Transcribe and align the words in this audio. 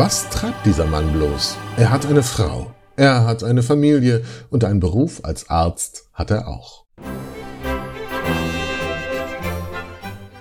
Was 0.00 0.28
treibt 0.28 0.64
dieser 0.64 0.86
Mann 0.86 1.12
bloß? 1.12 1.56
Er 1.76 1.90
hat 1.90 2.06
eine 2.06 2.22
Frau, 2.22 2.70
er 2.94 3.26
hat 3.26 3.42
eine 3.42 3.64
Familie 3.64 4.22
und 4.48 4.62
einen 4.62 4.78
Beruf 4.78 5.24
als 5.24 5.50
Arzt 5.50 6.08
hat 6.14 6.30
er 6.30 6.46
auch. 6.46 6.84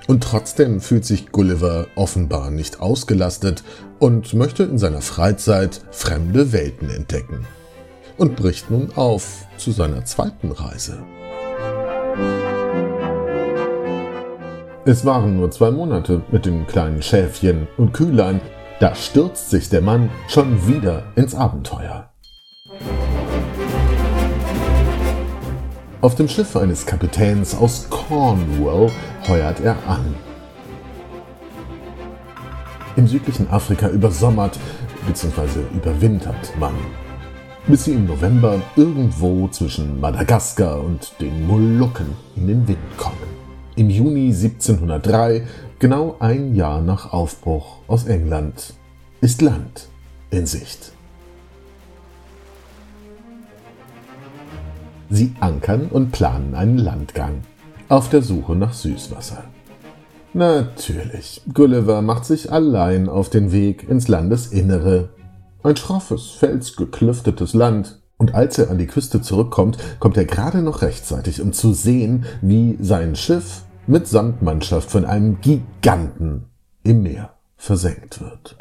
Und 0.05 0.23
trotzdem 0.23 0.79
fühlt 0.79 1.05
sich 1.05 1.31
Gulliver 1.31 1.87
offenbar 1.95 2.51
nicht 2.51 2.81
ausgelastet 2.81 3.63
und 3.97 4.35
möchte 4.35 4.61
in 4.61 4.77
seiner 4.77 5.01
Freizeit 5.01 5.81
fremde 5.89 6.51
Welten 6.53 6.91
entdecken. 6.91 7.47
Und 8.19 8.35
bricht 8.35 8.69
nun 8.69 8.91
auf 8.95 9.47
zu 9.57 9.71
seiner 9.71 10.05
zweiten 10.05 10.51
Reise. 10.51 10.99
Es 14.85 15.03
waren 15.03 15.35
nur 15.35 15.49
zwei 15.49 15.71
Monate 15.71 16.21
mit 16.31 16.45
dem 16.45 16.67
kleinen 16.67 17.01
Schäfchen 17.01 17.67
und 17.77 17.93
Kühlein, 17.93 18.39
da 18.79 18.93
stürzt 18.93 19.49
sich 19.49 19.69
der 19.69 19.81
Mann 19.81 20.09
schon 20.27 20.67
wieder 20.67 21.03
ins 21.15 21.33
Abenteuer. 21.33 22.09
Auf 26.01 26.13
dem 26.15 26.27
Schiff 26.27 26.55
eines 26.55 26.85
Kapitäns 26.85 27.55
aus 27.55 27.87
Cornwall 27.89 28.91
heuert 29.27 29.59
er 29.61 29.75
an. 29.87 30.15
Im 32.95 33.07
südlichen 33.07 33.49
Afrika 33.49 33.89
übersommert 33.89 34.59
bzw. 35.07 35.61
überwintert 35.75 36.53
man, 36.59 36.73
bis 37.67 37.85
sie 37.85 37.93
im 37.93 38.05
November 38.05 38.61
irgendwo 38.75 39.47
zwischen 39.47 39.99
Madagaskar 39.99 40.83
und 40.83 41.13
den 41.19 41.47
Molukken 41.47 42.15
in 42.35 42.47
den 42.47 42.67
Wind 42.67 42.97
kommen. 42.97 43.17
Im 43.75 43.89
Juni 43.89 44.27
1703, 44.27 45.45
genau 45.79 46.15
ein 46.19 46.55
Jahr 46.55 46.81
nach 46.81 47.13
Aufbruch 47.13 47.79
aus 47.87 48.05
England, 48.05 48.73
ist 49.21 49.41
Land 49.41 49.87
in 50.29 50.45
Sicht. 50.45 50.91
Sie 55.09 55.33
ankern 55.39 55.87
und 55.89 56.11
planen 56.11 56.53
einen 56.55 56.77
Landgang 56.77 57.41
auf 57.87 58.09
der 58.09 58.21
Suche 58.21 58.55
nach 58.55 58.73
Süßwasser. 58.73 59.43
Natürlich, 60.33 61.41
Gulliver 61.53 62.01
macht 62.01 62.25
sich 62.25 62.51
allein 62.51 63.07
auf 63.07 63.29
den 63.29 63.51
Weg 63.51 63.87
ins 63.87 64.07
Landesinnere. 64.09 65.09
Ein 65.63 65.77
schroffes, 65.77 66.31
felsgeklüftetes 66.31 67.53
Land, 67.53 68.01
und 68.17 68.33
als 68.33 68.57
er 68.57 68.69
an 68.69 68.79
die 68.79 68.87
Küste 68.87 69.21
zurückkommt, 69.21 69.77
kommt 69.99 70.17
er 70.17 70.25
gerade 70.25 70.61
noch 70.61 70.81
rechtzeitig, 70.81 71.41
um 71.41 71.53
zu 71.53 71.71
sehen, 71.73 72.25
wie 72.41 72.77
sein 72.81 73.15
Schiff 73.15 73.63
mit 73.87 74.07
Sandmannschaft 74.07 74.91
von 74.91 75.05
einem 75.05 75.41
Giganten 75.41 76.45
im 76.83 77.03
Meer 77.03 77.33
versenkt 77.55 78.21
wird. 78.21 78.57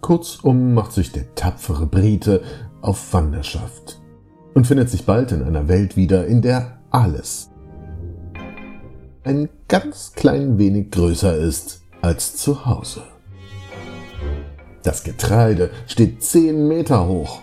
Kurzum 0.00 0.74
macht 0.74 0.92
sich 0.92 1.12
der 1.12 1.34
tapfere 1.34 1.86
Brite 1.86 2.42
auf 2.80 3.12
Wanderschaft 3.12 4.00
und 4.54 4.66
findet 4.66 4.88
sich 4.88 5.04
bald 5.04 5.32
in 5.32 5.42
einer 5.42 5.68
Welt 5.68 5.96
wieder, 5.96 6.26
in 6.26 6.42
der 6.42 6.78
alles 6.90 7.50
ein 9.26 9.48
ganz 9.66 10.12
klein 10.14 10.56
wenig 10.56 10.92
größer 10.92 11.36
ist 11.36 11.82
als 12.00 12.36
zu 12.36 12.64
Hause. 12.64 13.02
Das 14.84 15.02
Getreide 15.02 15.70
steht 15.88 16.22
10 16.22 16.68
Meter 16.68 17.08
hoch, 17.08 17.40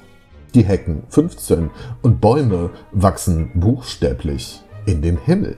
die 0.55 0.63
Hecken 0.63 1.03
15 1.09 1.71
und 2.01 2.21
Bäume 2.21 2.71
wachsen 2.91 3.51
buchstäblich 3.55 4.61
in 4.85 5.01
den 5.01 5.17
Himmel. 5.17 5.57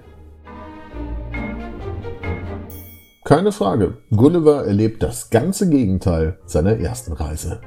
Keine 3.23 3.51
Frage, 3.51 3.97
Gulliver 4.11 4.66
erlebt 4.66 5.01
das 5.01 5.31
ganze 5.31 5.67
Gegenteil 5.69 6.38
seiner 6.45 6.78
ersten 6.78 7.13
Reise. 7.13 7.59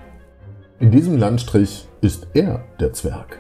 In 0.79 0.93
diesem 0.93 1.19
Landstrich 1.19 1.89
ist 2.01 2.29
er 2.35 2.65
der 2.79 2.93
Zwerg. 2.93 3.39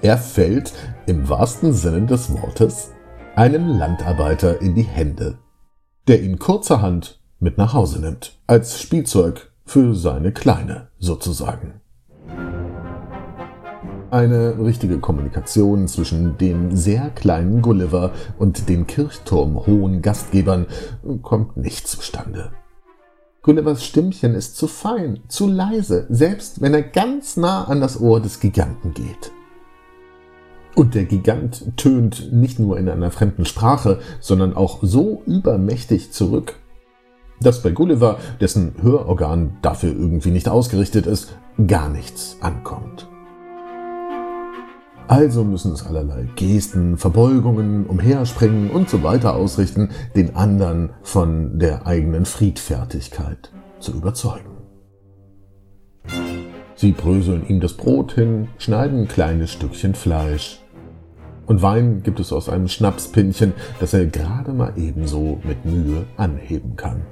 Er 0.00 0.16
fällt, 0.16 0.72
im 1.06 1.28
wahrsten 1.28 1.74
Sinne 1.74 2.06
des 2.06 2.32
Wortes, 2.32 2.92
einem 3.34 3.78
Landarbeiter 3.78 4.62
in 4.62 4.74
die 4.74 4.82
Hände, 4.82 5.36
der 6.08 6.22
ihn 6.22 6.38
kurzerhand 6.38 7.20
mit 7.38 7.58
nach 7.58 7.74
Hause 7.74 8.00
nimmt, 8.00 8.38
als 8.46 8.80
Spielzeug 8.80 9.52
für 9.66 9.94
seine 9.94 10.32
Kleine 10.32 10.88
sozusagen. 10.98 11.82
Eine 14.10 14.58
richtige 14.64 14.98
Kommunikation 14.98 15.88
zwischen 15.88 16.38
dem 16.38 16.76
sehr 16.76 17.10
kleinen 17.10 17.60
Gulliver 17.60 18.12
und 18.38 18.68
den 18.68 18.86
kirchturmhohen 18.86 20.00
Gastgebern 20.00 20.66
kommt 21.22 21.56
nicht 21.56 21.88
zustande. 21.88 22.52
Gullivers 23.42 23.84
Stimmchen 23.84 24.34
ist 24.34 24.56
zu 24.56 24.68
fein, 24.68 25.20
zu 25.26 25.48
leise, 25.48 26.06
selbst 26.08 26.60
wenn 26.60 26.72
er 26.72 26.82
ganz 26.82 27.36
nah 27.36 27.64
an 27.64 27.80
das 27.80 28.00
Ohr 28.00 28.20
des 28.20 28.38
Giganten 28.38 28.94
geht. 28.94 29.32
Und 30.76 30.94
der 30.94 31.04
Gigant 31.04 31.76
tönt 31.76 32.32
nicht 32.32 32.58
nur 32.60 32.78
in 32.78 32.88
einer 32.88 33.10
fremden 33.10 33.44
Sprache, 33.44 33.98
sondern 34.20 34.54
auch 34.54 34.80
so 34.82 35.22
übermächtig 35.26 36.12
zurück, 36.12 36.54
dass 37.40 37.62
bei 37.62 37.70
Gulliver, 37.70 38.18
dessen 38.40 38.74
Hörorgan 38.80 39.56
dafür 39.62 39.90
irgendwie 39.90 40.30
nicht 40.30 40.48
ausgerichtet 40.48 41.06
ist, 41.06 41.36
gar 41.66 41.88
nichts 41.88 42.36
ankommt. 42.40 43.08
Also 45.08 45.44
müssen 45.44 45.72
es 45.72 45.86
allerlei 45.86 46.28
Gesten, 46.34 46.96
Verbeugungen, 46.96 47.86
Umherspringen 47.86 48.70
und 48.70 48.90
so 48.90 49.04
weiter 49.04 49.36
ausrichten, 49.36 49.90
den 50.16 50.34
anderen 50.34 50.90
von 51.02 51.60
der 51.60 51.86
eigenen 51.86 52.24
Friedfertigkeit 52.24 53.52
zu 53.78 53.92
überzeugen. 53.92 54.50
Sie 56.74 56.92
bröseln 56.92 57.46
ihm 57.48 57.60
das 57.60 57.74
Brot 57.74 58.12
hin, 58.12 58.48
schneiden 58.58 59.02
ein 59.02 59.08
kleines 59.08 59.52
Stückchen 59.52 59.94
Fleisch. 59.94 60.60
Und 61.46 61.62
Wein 61.62 62.02
gibt 62.02 62.18
es 62.18 62.32
aus 62.32 62.48
einem 62.48 62.66
Schnapspinnchen, 62.66 63.54
das 63.78 63.94
er 63.94 64.06
gerade 64.06 64.52
mal 64.52 64.72
ebenso 64.76 65.40
mit 65.44 65.64
Mühe 65.64 66.04
anheben 66.16 66.74
kann. 66.74 67.02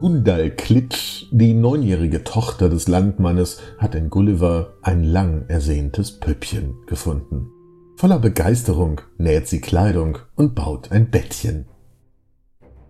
Gundal 0.00 0.52
Klitsch, 0.52 1.26
die 1.32 1.54
neunjährige 1.54 2.22
Tochter 2.22 2.68
des 2.68 2.86
Landmannes, 2.86 3.60
hat 3.78 3.96
in 3.96 4.10
Gulliver 4.10 4.74
ein 4.80 5.02
lang 5.02 5.46
ersehntes 5.48 6.20
Püppchen 6.20 6.76
gefunden. 6.86 7.50
Voller 7.96 8.20
Begeisterung 8.20 9.00
näht 9.16 9.48
sie 9.48 9.60
Kleidung 9.60 10.18
und 10.36 10.54
baut 10.54 10.92
ein 10.92 11.10
Bettchen. 11.10 11.66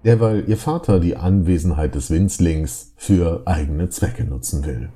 Derweil 0.04 0.44
ihr 0.48 0.58
Vater 0.58 1.00
die 1.00 1.16
Anwesenheit 1.16 1.94
des 1.94 2.10
Winzlings 2.10 2.92
für 2.98 3.42
eigene 3.46 3.88
Zwecke 3.88 4.24
nutzen 4.24 4.66
will. 4.66 4.90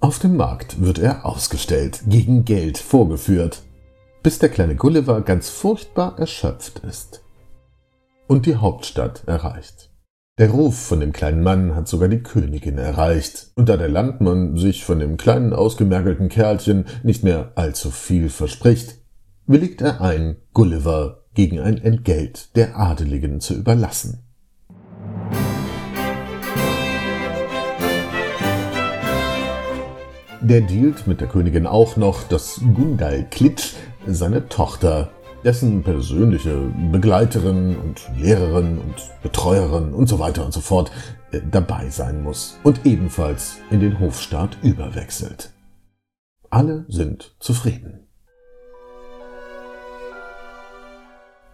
Auf 0.00 0.18
dem 0.18 0.36
Markt 0.36 0.82
wird 0.82 0.98
er 0.98 1.24
ausgestellt, 1.24 2.02
gegen 2.06 2.44
Geld 2.44 2.76
vorgeführt, 2.76 3.62
bis 4.22 4.38
der 4.38 4.50
kleine 4.50 4.76
Gulliver 4.76 5.22
ganz 5.22 5.48
furchtbar 5.48 6.18
erschöpft 6.18 6.80
ist 6.80 7.23
und 8.26 8.46
die 8.46 8.56
Hauptstadt 8.56 9.24
erreicht. 9.26 9.90
Der 10.38 10.50
Ruf 10.50 10.76
von 10.76 10.98
dem 10.98 11.12
kleinen 11.12 11.42
Mann 11.42 11.76
hat 11.76 11.86
sogar 11.86 12.08
die 12.08 12.22
Königin 12.22 12.76
erreicht, 12.76 13.52
und 13.54 13.68
da 13.68 13.76
der 13.76 13.88
Landmann 13.88 14.56
sich 14.56 14.84
von 14.84 14.98
dem 14.98 15.16
kleinen 15.16 15.52
ausgemergelten 15.52 16.28
Kerlchen 16.28 16.86
nicht 17.04 17.22
mehr 17.22 17.52
allzu 17.54 17.90
viel 17.90 18.28
verspricht, 18.28 18.96
willigt 19.46 19.80
er 19.80 20.00
ein, 20.00 20.36
Gulliver 20.52 21.24
gegen 21.34 21.60
ein 21.60 21.78
Entgelt 21.78 22.56
der 22.56 22.76
Adeligen 22.76 23.40
zu 23.40 23.54
überlassen. 23.54 24.24
Der 30.40 30.60
dealt 30.60 31.06
mit 31.06 31.20
der 31.20 31.28
Königin 31.28 31.66
auch 31.66 31.96
noch, 31.96 32.24
dass 32.24 32.60
Gundal 32.74 33.24
Klitsch 33.30 33.74
seine 34.06 34.48
Tochter 34.48 35.10
dessen 35.44 35.82
persönliche 35.82 36.72
Begleiterin 36.90 37.76
und 37.76 38.10
Lehrerin 38.16 38.78
und 38.78 38.94
Betreuerin 39.22 39.92
und 39.92 40.08
so 40.08 40.18
weiter 40.18 40.44
und 40.44 40.52
so 40.52 40.60
fort 40.60 40.90
äh, 41.32 41.40
dabei 41.50 41.90
sein 41.90 42.22
muss 42.22 42.58
und 42.62 42.86
ebenfalls 42.86 43.58
in 43.70 43.80
den 43.80 44.00
Hofstaat 44.00 44.56
überwechselt. 44.62 45.52
Alle 46.50 46.86
sind 46.88 47.36
zufrieden. 47.40 48.08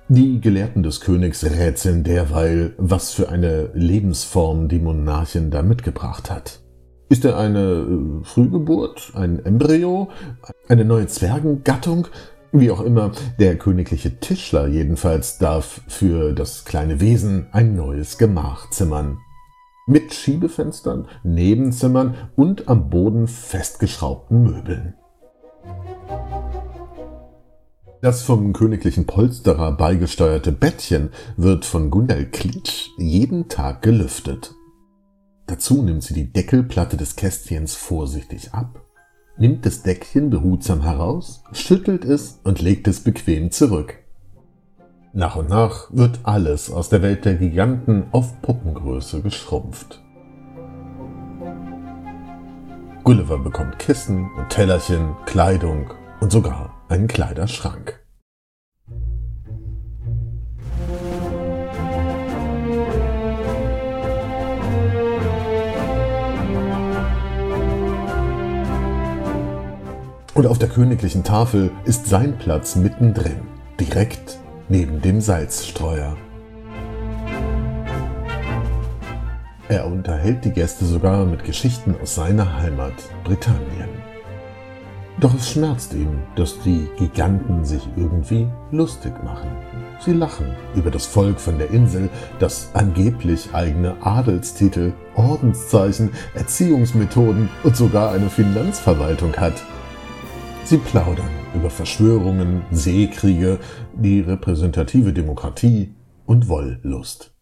Die 0.09 0.41
Gelehrten 0.41 0.83
des 0.83 1.01
Königs 1.01 1.45
rätseln 1.45 2.03
derweil, 2.03 2.75
was 2.79 3.13
für 3.13 3.29
eine 3.29 3.71
Lebensform 3.75 4.69
die 4.69 4.81
Monarchin 4.81 5.51
da 5.51 5.63
mitgebracht 5.63 6.31
hat. 6.31 6.61
Ist 7.09 7.25
er 7.25 7.39
eine 7.39 7.61
äh, 7.61 8.25
Frühgeburt, 8.25 9.13
ein 9.15 9.45
Embryo, 9.45 10.11
eine 10.69 10.85
neue 10.85 11.07
Zwergengattung 11.07 12.09
wie 12.53 12.71
auch 12.71 12.81
immer, 12.81 13.13
der 13.39 13.57
königliche 13.57 14.19
Tischler 14.19 14.67
jedenfalls 14.67 15.39
darf 15.39 15.83
für 15.89 16.33
das 16.33 16.65
kleine 16.65 17.01
Wesen 17.01 17.47
ein 17.53 17.77
neues 17.77 18.19
Gemach 18.19 18.71
zimmern. 18.71 19.19
Mit 19.87 20.13
Schiebefenstern, 20.15 21.09
Nebenzimmern 21.23 22.15
und 22.37 22.69
am 22.69 22.91
Boden 22.91 23.29
festgeschraubten 23.29 24.43
Möbeln. 24.43 24.95
Das 28.03 28.23
vom 28.23 28.55
königlichen 28.55 29.07
Polsterer 29.07 29.73
beigesteuerte 29.73 30.53
Bettchen 30.53 31.11
wird 31.37 31.67
von 31.67 31.91
Gundel 31.91 32.27
Klitsch 32.31 32.89
jeden 32.97 33.49
Tag 33.49 33.83
gelüftet. 33.83 34.55
Dazu 35.47 35.83
nimmt 35.83 36.03
sie 36.03 36.15
die 36.15 36.33
Deckelplatte 36.33 36.97
des 36.97 37.17
Kästchens 37.17 37.75
vorsichtig 37.75 38.55
ab, 38.55 38.87
nimmt 39.37 39.65
das 39.67 39.83
Deckchen 39.83 40.31
behutsam 40.31 40.83
heraus, 40.83 41.43
schüttelt 41.53 42.05
es 42.05 42.41
und 42.45 42.61
legt 42.61 42.89
es 42.89 43.01
bequem 43.01 43.51
zurück. 43.51 43.99
Nach 45.13 45.37
und 45.37 45.49
nach 45.49 45.89
wird 45.91 46.21
alles 46.23 46.71
aus 46.71 46.89
der 46.89 47.03
Welt 47.03 47.25
der 47.25 47.35
Giganten 47.35 48.05
auf 48.13 48.41
Puppengröße 48.43 49.23
geschrumpft. 49.23 50.01
Gulliver 53.03 53.39
bekommt 53.39 53.79
Kissen 53.79 54.31
und 54.37 54.51
Tellerchen, 54.51 55.17
Kleidung 55.27 55.93
und 56.21 56.31
sogar 56.31 56.75
einen 56.89 57.09
Kleiderschrank. 57.09 58.00
Und 70.41 70.47
auf 70.47 70.59
der 70.59 70.71
königlichen 70.71 71.23
Tafel 71.23 71.71
ist 71.85 72.07
sein 72.07 72.39
Platz 72.39 72.75
mittendrin, 72.75 73.43
direkt 73.79 74.39
neben 74.71 75.03
dem 75.03 75.21
Salzstreuer. 75.21 76.17
Er 79.69 79.87
unterhält 79.87 80.43
die 80.47 80.53
Gäste 80.53 80.87
sogar 80.87 81.27
mit 81.27 81.45
Geschichten 81.45 81.95
aus 82.03 82.15
seiner 82.15 82.57
Heimat 82.57 82.95
Britannien. 83.23 83.91
Doch 85.21 85.35
es 85.35 85.51
schmerzt 85.51 85.93
ihn, 85.93 86.23
dass 86.37 86.59
die 86.61 86.89
Giganten 86.97 87.67
sich 87.67 87.87
irgendwie 87.97 88.49
lustig 88.73 89.13
machen. 89.23 89.51
Sie 90.03 90.15
lachen 90.15 90.57
über 90.75 90.91
das 90.91 91.05
Volk 91.05 91.39
von 91.39 91.59
der 91.59 91.69
Insel, 91.69 92.09
das 92.39 92.71
angeblich 92.73 93.51
eigene 93.53 93.95
Adelstitel, 94.01 94.95
Ordenszeichen, 95.17 96.09
Erziehungsmethoden 96.33 97.51
und 97.63 97.77
sogar 97.77 98.13
eine 98.13 98.31
Finanzverwaltung 98.31 99.37
hat. 99.37 99.63
Sie 100.71 100.79
plaudern 100.79 101.33
über 101.53 101.69
Verschwörungen, 101.69 102.63
Seekriege, 102.71 103.59
die 103.93 104.21
repräsentative 104.21 105.13
Demokratie 105.13 105.97
und 106.27 106.49
Wollust. 106.49 107.35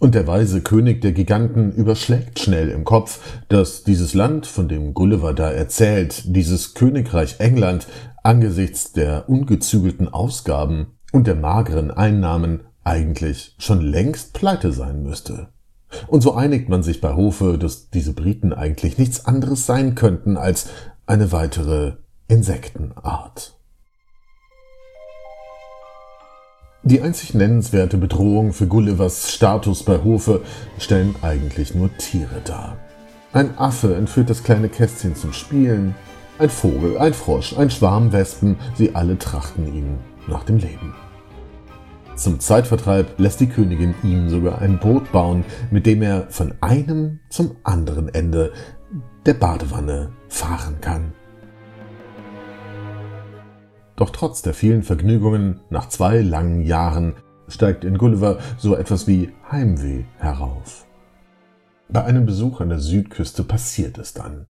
Und 0.00 0.16
der 0.16 0.26
weise 0.26 0.62
König 0.62 1.00
der 1.00 1.12
Giganten 1.12 1.70
überschlägt 1.70 2.40
schnell 2.40 2.70
im 2.70 2.82
Kopf, 2.82 3.20
dass 3.48 3.84
dieses 3.84 4.14
Land, 4.14 4.48
von 4.48 4.66
dem 4.68 4.94
Gulliver 4.94 5.32
da 5.32 5.48
erzählt, 5.48 6.34
dieses 6.34 6.74
Königreich 6.74 7.36
England, 7.38 7.86
angesichts 8.24 8.92
der 8.92 9.28
ungezügelten 9.28 10.08
Ausgaben 10.08 10.98
und 11.12 11.28
der 11.28 11.36
mageren 11.36 11.92
Einnahmen 11.92 12.64
eigentlich 12.82 13.54
schon 13.60 13.80
längst 13.80 14.32
pleite 14.32 14.72
sein 14.72 15.04
müsste. 15.04 15.50
Und 16.08 16.20
so 16.20 16.34
einigt 16.34 16.68
man 16.68 16.82
sich 16.82 17.00
bei 17.00 17.14
Hofe, 17.14 17.58
dass 17.58 17.90
diese 17.90 18.12
Briten 18.12 18.52
eigentlich 18.52 18.98
nichts 18.98 19.24
anderes 19.24 19.66
sein 19.66 19.94
könnten 19.94 20.36
als 20.36 20.68
eine 21.06 21.30
weitere 21.30 21.92
Insektenart. 22.28 23.56
Die 26.82 27.00
einzig 27.00 27.34
nennenswerte 27.34 27.98
Bedrohung 27.98 28.52
für 28.52 28.66
Gullivers 28.66 29.32
Status 29.32 29.84
bei 29.84 30.02
Hofe 30.02 30.42
stellen 30.78 31.14
eigentlich 31.22 31.76
nur 31.76 31.96
Tiere 31.98 32.40
dar. 32.44 32.78
Ein 33.32 33.56
Affe 33.56 33.94
entführt 33.94 34.28
das 34.28 34.42
kleine 34.42 34.68
Kästchen 34.68 35.14
zum 35.14 35.32
Spielen, 35.32 35.94
ein 36.40 36.50
Vogel, 36.50 36.98
ein 36.98 37.14
Frosch, 37.14 37.56
ein 37.56 37.70
Schwarm 37.70 38.12
Wespen, 38.12 38.56
sie 38.74 38.96
alle 38.96 39.18
trachten 39.18 39.72
ihm 39.72 39.98
nach 40.26 40.42
dem 40.42 40.58
Leben. 40.58 40.96
Zum 42.16 42.40
Zeitvertreib 42.40 43.20
lässt 43.20 43.38
die 43.38 43.48
Königin 43.48 43.94
ihm 44.02 44.28
sogar 44.30 44.60
ein 44.60 44.80
Boot 44.80 45.12
bauen, 45.12 45.44
mit 45.70 45.86
dem 45.86 46.02
er 46.02 46.28
von 46.30 46.54
einem 46.60 47.20
zum 47.30 47.54
anderen 47.62 48.08
Ende 48.08 48.52
der 49.26 49.34
Badewanne 49.34 50.10
fahren 50.28 50.80
kann. 50.80 51.12
Doch 53.96 54.10
trotz 54.10 54.42
der 54.42 54.52
vielen 54.52 54.82
Vergnügungen 54.82 55.60
nach 55.70 55.88
zwei 55.88 56.20
langen 56.20 56.60
Jahren 56.60 57.14
steigt 57.48 57.84
in 57.84 57.96
Gulliver 57.96 58.38
so 58.58 58.76
etwas 58.76 59.06
wie 59.06 59.32
Heimweh 59.50 60.04
herauf. 60.18 60.86
Bei 61.88 62.04
einem 62.04 62.26
Besuch 62.26 62.60
an 62.60 62.68
der 62.68 62.78
Südküste 62.78 63.42
passiert 63.42 63.96
es 63.98 64.12
dann. 64.12 64.46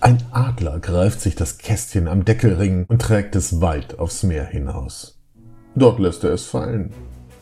Ein 0.00 0.22
Adler 0.30 0.78
greift 0.78 1.20
sich 1.20 1.34
das 1.34 1.58
Kästchen 1.58 2.06
am 2.06 2.24
Deckelring 2.24 2.84
und 2.88 3.00
trägt 3.00 3.34
es 3.34 3.60
weit 3.60 3.98
aufs 3.98 4.22
Meer 4.22 4.44
hinaus. 4.44 5.18
Dort 5.74 5.98
lässt 5.98 6.22
er 6.22 6.32
es 6.32 6.44
fallen. 6.44 6.92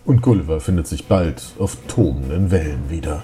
Und 0.05 0.23
Gulliver 0.23 0.61
findet 0.61 0.87
sich 0.87 1.09
bald 1.09 1.43
auf 1.59 1.77
tobenden 1.89 2.51
Wellen 2.51 2.91
wieder. 2.91 3.23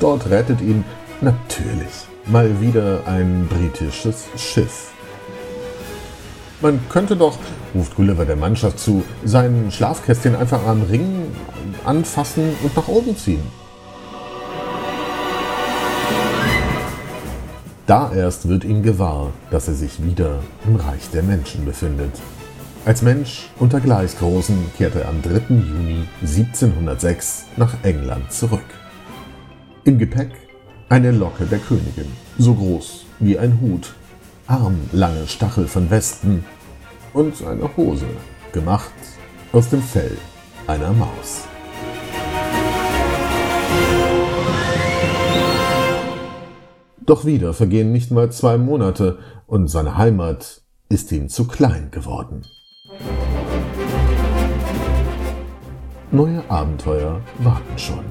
Dort 0.00 0.28
rettet 0.30 0.60
ihn 0.60 0.84
Natürlich. 1.22 2.08
Mal 2.26 2.60
wieder 2.60 3.06
ein 3.06 3.46
britisches 3.48 4.26
Schiff. 4.36 4.90
Man 6.60 6.80
könnte 6.88 7.14
doch, 7.16 7.38
ruft 7.72 7.94
Gulliver 7.94 8.24
der 8.24 8.34
Mannschaft 8.34 8.80
zu, 8.80 9.04
sein 9.24 9.70
Schlafkästchen 9.70 10.34
einfach 10.34 10.66
am 10.66 10.82
Ring 10.82 11.30
anfassen 11.84 12.56
und 12.64 12.74
nach 12.74 12.88
oben 12.88 13.16
ziehen. 13.16 13.42
Da 17.86 18.12
erst 18.12 18.48
wird 18.48 18.64
ihm 18.64 18.82
gewahr, 18.82 19.32
dass 19.52 19.68
er 19.68 19.74
sich 19.74 20.02
wieder 20.02 20.40
im 20.66 20.74
Reich 20.74 21.08
der 21.12 21.22
Menschen 21.22 21.64
befindet. 21.64 22.12
Als 22.84 23.00
Mensch 23.02 23.48
unter 23.60 23.78
Gleichgroßen 23.78 24.72
kehrt 24.76 24.96
er 24.96 25.08
am 25.08 25.22
3. 25.22 25.54
Juni 25.54 26.04
1706 26.20 27.44
nach 27.56 27.74
England 27.84 28.32
zurück. 28.32 28.64
Im 29.84 29.98
Gepäck 29.98 30.32
eine 30.92 31.10
Locke 31.10 31.46
der 31.46 31.58
Königin, 31.58 32.12
so 32.36 32.52
groß 32.52 33.06
wie 33.18 33.38
ein 33.38 33.62
Hut, 33.62 33.94
armlange 34.46 35.26
Stachel 35.26 35.66
von 35.66 35.88
Westen 35.88 36.44
und 37.14 37.42
eine 37.46 37.74
Hose, 37.78 38.04
gemacht 38.52 38.92
aus 39.54 39.70
dem 39.70 39.80
Fell 39.80 40.18
einer 40.66 40.92
Maus. 40.92 41.44
Doch 47.00 47.24
wieder 47.24 47.54
vergehen 47.54 47.90
nicht 47.90 48.10
mal 48.10 48.30
zwei 48.30 48.58
Monate 48.58 49.18
und 49.46 49.68
seine 49.68 49.96
Heimat 49.96 50.60
ist 50.90 51.10
ihm 51.10 51.30
zu 51.30 51.46
klein 51.46 51.90
geworden. 51.90 52.44
Neue 56.10 56.42
Abenteuer 56.50 57.22
warten 57.38 57.78
schon. 57.78 58.04